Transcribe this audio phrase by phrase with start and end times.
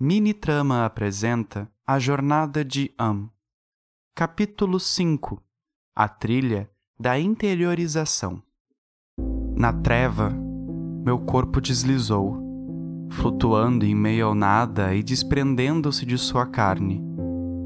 [0.00, 3.28] Mini Trama apresenta A Jornada de Am.
[4.14, 5.42] Capítulo 5
[5.92, 8.40] A Trilha da Interiorização.
[9.56, 10.30] Na treva,
[11.04, 12.38] meu corpo deslizou,
[13.10, 17.02] flutuando em meio ao nada e desprendendo-se de sua carne.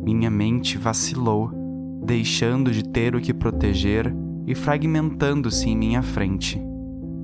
[0.03, 1.51] Minha mente vacilou,
[2.03, 4.11] deixando de ter o que proteger
[4.46, 6.59] e fragmentando-se em minha frente.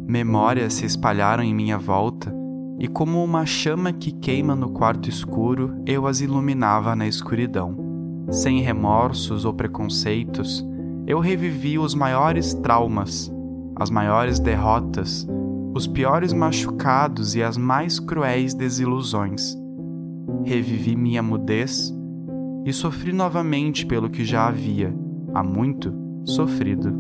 [0.07, 2.37] Memórias se espalharam em minha volta
[2.79, 7.77] e, como uma chama que queima no quarto escuro, eu as iluminava na escuridão.
[8.31, 10.65] Sem remorsos ou preconceitos,
[11.07, 13.33] eu revivi os maiores traumas,
[13.75, 15.27] as maiores derrotas,
[15.75, 19.57] os piores machucados e as mais cruéis desilusões.
[20.45, 21.93] Revivi minha mudez
[22.65, 24.95] e sofri novamente pelo que já havia,
[25.35, 25.93] há muito,
[26.25, 26.95] sofrido.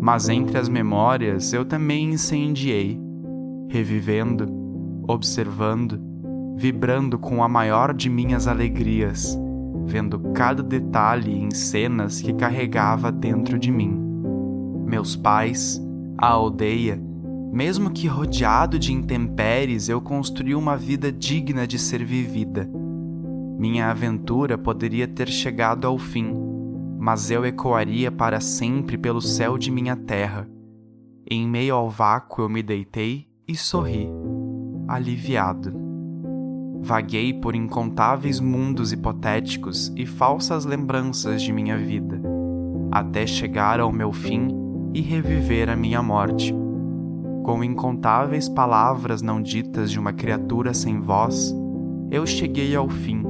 [0.00, 3.00] Mas entre as memórias eu também incendiei,
[3.68, 4.63] revivendo,
[5.06, 6.00] observando,
[6.56, 9.38] vibrando com a maior de minhas alegrias,
[9.84, 14.00] vendo cada detalhe em cenas que carregava dentro de mim.
[14.86, 15.80] Meus pais,
[16.16, 17.00] a aldeia,
[17.52, 22.68] mesmo que rodeado de intempéries, eu construí uma vida digna de ser vivida.
[23.58, 26.34] Minha aventura poderia ter chegado ao fim,
[26.98, 30.48] mas eu ecoaria para sempre pelo céu de minha terra.
[31.30, 34.08] Em meio ao vácuo eu me deitei e sorri,
[34.94, 35.72] aliviado.
[36.80, 42.20] Vaguei por incontáveis mundos hipotéticos e falsas lembranças de minha vida,
[42.92, 44.48] até chegar ao meu fim
[44.94, 46.54] e reviver a minha morte.
[47.42, 51.52] Com incontáveis palavras não ditas de uma criatura sem voz,
[52.08, 53.24] eu cheguei ao fim,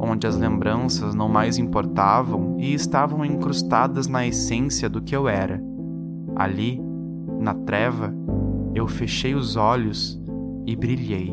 [0.00, 5.62] onde as lembranças não mais importavam e estavam incrustadas na essência do que eu era.
[6.34, 6.82] Ali,
[7.38, 8.12] na treva,
[8.74, 10.20] eu fechei os olhos
[10.68, 11.32] e brilhei.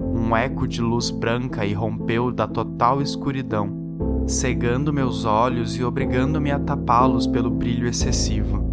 [0.00, 6.58] Um eco de luz branca irrompeu da total escuridão, cegando meus olhos e obrigando-me a
[6.58, 8.64] tapá-los pelo brilho excessivo.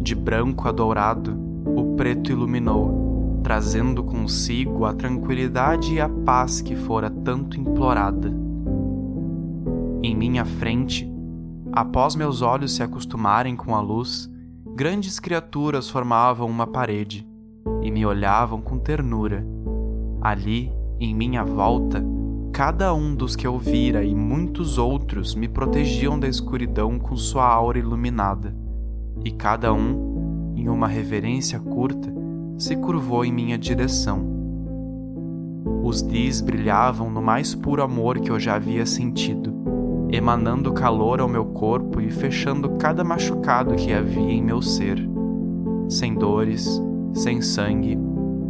[0.00, 6.74] De branco a dourado, o preto iluminou, trazendo consigo a tranquilidade e a paz que
[6.74, 8.28] fora tanto implorada.
[10.02, 11.08] Em minha frente,
[11.72, 14.28] após meus olhos se acostumarem com a luz,
[14.74, 17.24] grandes criaturas formavam uma parede
[17.82, 19.46] e me olhavam com ternura.
[20.20, 22.04] Ali, em minha volta,
[22.52, 27.46] cada um dos que eu vira e muitos outros me protegiam da escuridão com sua
[27.46, 28.56] aura iluminada,
[29.24, 32.12] e cada um, em uma reverência curta,
[32.58, 34.34] se curvou em minha direção.
[35.82, 39.66] Os dias brilhavam no mais puro amor que eu já havia sentido
[40.10, 44.98] emanando calor ao meu corpo e fechando cada machucado que havia em meu ser.
[45.88, 46.80] Sem dores,
[47.16, 47.96] sem sangue,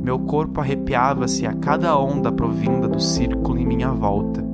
[0.02, 4.44] meu corpo arrepiava-se a cada onda provinda do círculo em minha volta.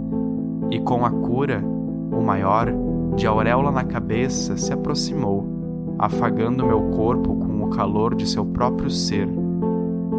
[0.71, 1.63] E com a cura,
[2.11, 2.73] o maior,
[3.17, 8.91] de auréola na cabeça, se aproximou, afagando meu corpo com o calor de seu próprio
[8.91, 9.29] ser.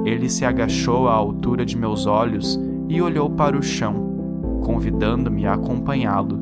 [0.06, 5.54] Ele se agachou à altura de meus olhos e olhou para o chão, convidando-me a
[5.54, 6.40] acompanhá-lo.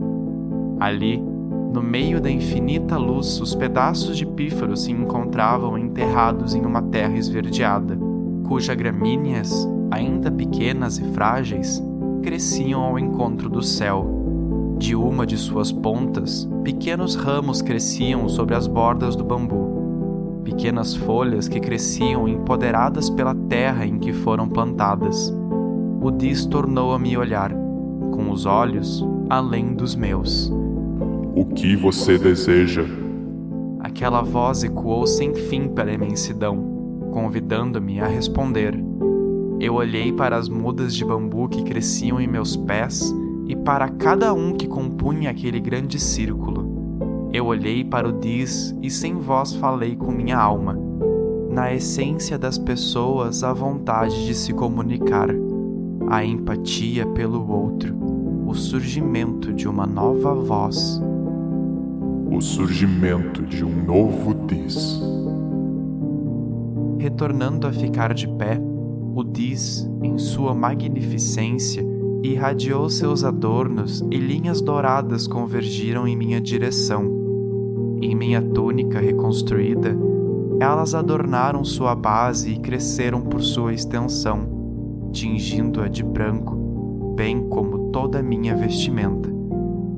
[0.80, 1.24] Ali,
[1.72, 7.18] no meio da infinita luz, os pedaços de pífaro se encontravam enterrados em uma terra
[7.18, 7.98] esverdeada,
[8.46, 11.82] cujas gramíneas, ainda pequenas e frágeis,
[12.22, 14.76] cresciam ao encontro do céu.
[14.78, 21.48] De uma de suas pontas, pequenos ramos cresciam sobre as bordas do bambu, pequenas folhas
[21.48, 25.34] que cresciam empoderadas pela terra em que foram plantadas.
[26.02, 27.53] O Dis tornou a me olhar,
[28.12, 30.52] com os olhos além dos meus.
[31.34, 32.84] O que você deseja?
[33.80, 38.78] Aquela voz ecoou sem fim pela imensidão, convidando-me a responder.
[39.58, 43.16] Eu olhei para as mudas de bambu que cresciam em meus pés
[43.47, 47.30] e para cada um que compunha aquele grande círculo.
[47.31, 50.78] Eu olhei para o Diz e sem voz falei com minha alma.
[51.50, 55.30] Na essência das pessoas, a vontade de se comunicar,
[56.09, 57.96] a empatia pelo outro,
[58.46, 61.02] o surgimento de uma nova voz
[62.32, 65.02] o surgimento de um novo Diz.
[66.98, 68.58] Retornando a ficar de pé,
[69.14, 71.86] o Diz, em sua magnificência,
[72.24, 77.04] irradiou seus adornos e linhas douradas convergiram em minha direção.
[78.02, 79.94] Em minha túnica reconstruída,
[80.62, 86.56] elas adornaram sua base e cresceram por sua extensão, tingindo-a de branco,
[87.14, 89.41] bem como toda a minha vestimenta.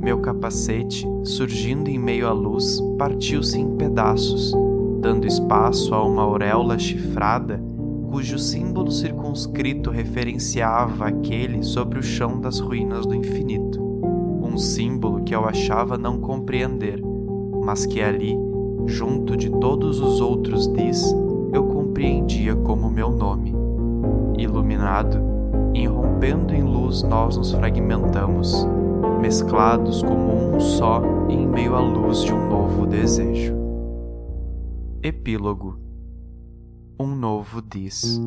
[0.04, 4.54] Meu capacete, surgindo em meio à luz, partiu-se em pedaços,
[5.00, 7.64] dando espaço a uma auréola chifrada
[8.12, 13.82] cujo símbolo circunscrito referenciava aquele sobre o chão das ruínas do infinito.
[14.44, 17.02] Um símbolo que eu achava não compreender,
[17.64, 18.38] mas que ali,
[18.86, 21.16] junto de todos os outros diz,
[21.54, 23.56] eu compreendia como meu nome.
[24.38, 25.18] Iluminado,
[25.74, 28.68] irrompendo em luz, nós nos fragmentamos,
[29.22, 33.56] mesclados como um só em meio à luz de um novo desejo.
[35.02, 35.78] Epílogo
[37.00, 38.22] Um novo diz.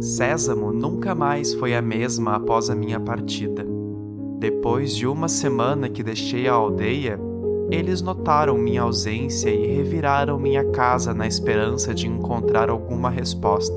[0.00, 3.66] Sésamo nunca mais foi a mesma após a minha partida.
[4.38, 7.18] Depois de uma semana que deixei a aldeia,
[7.70, 13.76] eles notaram minha ausência e reviraram minha casa na esperança de encontrar alguma resposta.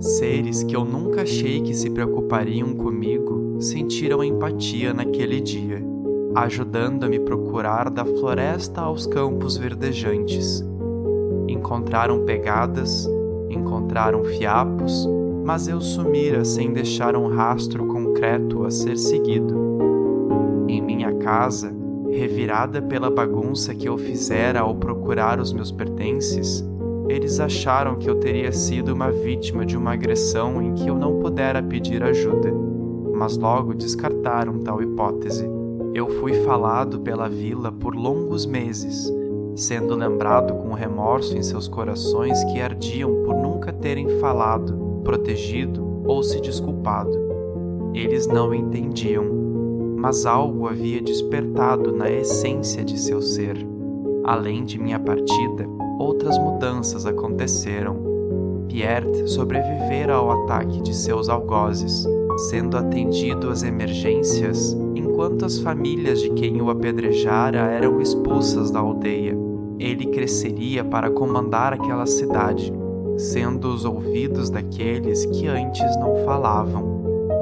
[0.00, 5.80] Seres que eu nunca achei que se preocupariam comigo sentiram empatia naquele dia,
[6.34, 10.64] ajudando a me procurar da floresta aos campos verdejantes
[11.60, 13.08] encontraram pegadas,
[13.50, 15.08] encontraram fiapos,
[15.44, 19.54] mas eu sumira sem deixar um rastro concreto a ser seguido.
[20.68, 21.72] Em minha casa,
[22.10, 26.64] revirada pela bagunça que eu fizera ao procurar os meus pertences,
[27.08, 31.18] eles acharam que eu teria sido uma vítima de uma agressão em que eu não
[31.18, 32.52] pudera pedir ajuda,
[33.20, 35.48] mas logo descartaram tal hipótese.
[35.94, 39.12] Eu fui falado pela vila por longos meses
[39.60, 46.22] sendo lembrado com remorso em seus corações que ardiam por nunca terem falado, protegido ou
[46.22, 47.10] se desculpado.
[47.92, 49.24] Eles não entendiam,
[49.96, 53.56] mas algo havia despertado na essência de seu ser.
[54.24, 55.66] Além de minha partida,
[55.98, 58.08] outras mudanças aconteceram.
[58.68, 62.06] Pierre sobrevivera ao ataque de seus algozes,
[62.48, 69.36] sendo atendido às emergências, enquanto as famílias de quem o apedrejara eram expulsas da aldeia
[69.80, 72.70] ele cresceria para comandar aquela cidade,
[73.16, 76.82] sendo os ouvidos daqueles que antes não falavam.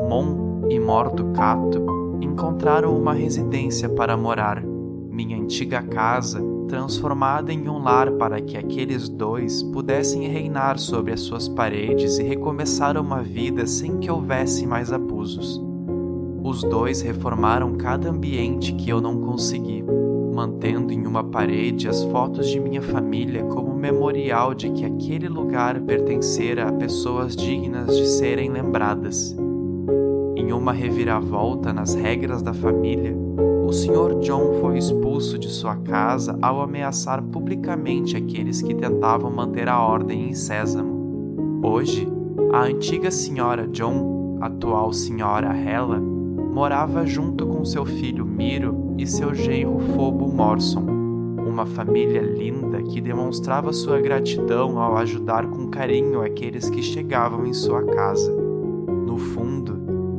[0.09, 1.85] Mon e Morducato
[2.21, 9.09] encontraram uma residência para morar, minha antiga casa transformada em um lar para que aqueles
[9.09, 14.93] dois pudessem reinar sobre as suas paredes e recomeçar uma vida sem que houvesse mais
[14.93, 15.61] abusos.
[16.45, 19.85] Os dois reformaram cada ambiente que eu não consegui
[20.39, 25.81] mantendo em uma parede as fotos de minha família como memorial de que aquele lugar
[25.81, 29.37] pertencera a pessoas dignas de serem lembradas.
[30.37, 33.17] Em uma reviravolta nas regras da família,
[33.69, 34.21] o Sr.
[34.21, 40.31] John foi expulso de sua casa ao ameaçar publicamente aqueles que tentavam manter a ordem
[40.31, 41.61] em Sésamo.
[41.63, 42.09] Hoje,
[42.51, 43.69] a antiga Sra.
[43.69, 45.55] John, atual Sra.
[45.55, 50.87] Hella, morava junto com seu filho Miro e seu genro Fobo Morson,
[51.47, 57.53] uma família linda que demonstrava sua gratidão ao ajudar com carinho aqueles que chegavam em
[57.53, 58.33] sua casa.
[58.33, 59.78] No fundo,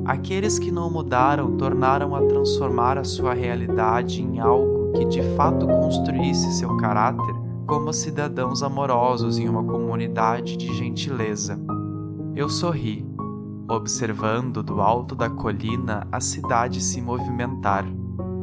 [0.09, 5.67] aqueles que não mudaram tornaram a transformar a sua realidade em algo que de fato
[5.67, 7.35] construísse seu caráter
[7.67, 11.59] como cidadãos amorosos em uma comunidade de gentileza.
[12.35, 13.07] Eu sorri
[13.69, 17.85] observando do alto da colina a cidade se movimentar.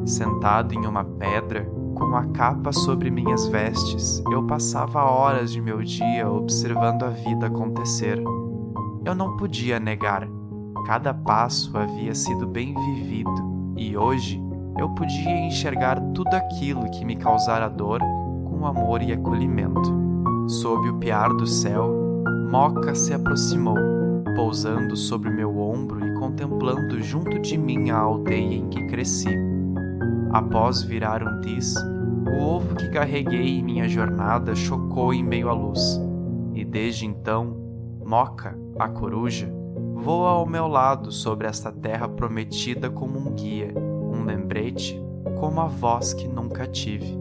[0.04, 5.82] Sentado em uma pedra, com a capa sobre minhas vestes, eu passava horas de meu
[5.82, 8.22] dia observando a vida acontecer.
[9.04, 10.28] Eu não podia negar,
[10.86, 14.40] cada passo havia sido bem vivido e hoje
[14.78, 18.00] eu podia enxergar tudo aquilo que me causara dor
[18.44, 19.92] com amor e acolhimento.
[20.46, 21.92] Sob o piar do céu,
[22.52, 23.74] Moca se aproximou
[24.36, 29.36] pousando sobre meu ombro e contemplando junto de mim a aldeia em que cresci.
[30.30, 31.74] Após virar um tis,
[32.28, 36.00] o ovo que carreguei em minha jornada chocou em meio à luz,
[36.54, 37.56] e desde então,
[38.04, 39.55] Moca, a coruja,
[39.96, 45.02] voa ao meu lado sobre esta terra prometida como um guia, um lembrete,
[45.40, 47.18] como a voz que nunca tive.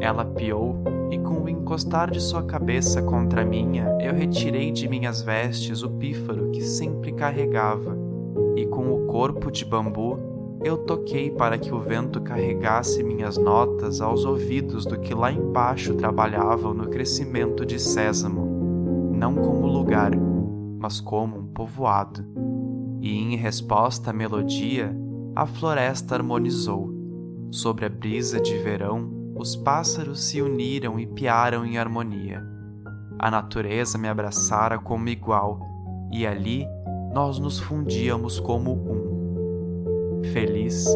[0.00, 4.88] Ela piou e com o encostar de sua cabeça contra a minha, eu retirei de
[4.88, 7.98] minhas vestes o pífaro que sempre carregava,
[8.54, 10.18] e com o corpo de bambu
[10.62, 15.94] eu toquei para que o vento carregasse minhas notas aos ouvidos do que lá embaixo
[15.94, 20.12] trabalhavam no crescimento de Sésamo, não como lugar,
[20.78, 22.22] mas como povoado.
[23.00, 24.94] E em resposta à melodia,
[25.34, 26.94] a floresta harmonizou.
[27.50, 32.44] Sobre a brisa de verão, os pássaros se uniram e piaram em harmonia.
[33.18, 35.58] A natureza me abraçara como igual,
[36.12, 36.66] e ali
[37.14, 40.22] nós nos fundíamos como um.
[40.32, 40.86] Feliz,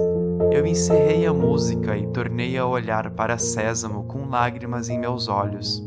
[0.53, 5.87] eu encerrei a música e tornei a olhar para Sésamo com lágrimas em meus olhos.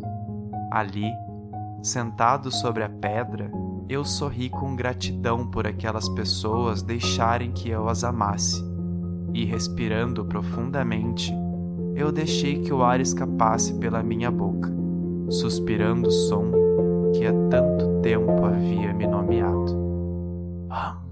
[0.71, 1.11] Ali,
[1.83, 3.51] Sentado sobre a pedra,
[3.89, 8.63] eu sorri com gratidão por aquelas pessoas deixarem que eu as amasse,
[9.33, 11.33] e respirando profundamente,
[11.95, 14.71] eu deixei que o ar escapasse pela minha boca,
[15.29, 16.51] suspirando o som
[17.13, 19.75] que há tanto tempo havia me nomeado.
[20.69, 21.02] Ah.